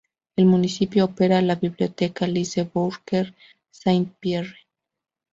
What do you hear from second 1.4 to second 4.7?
la biblioteca Lise-Bourque-Saint-Pierre.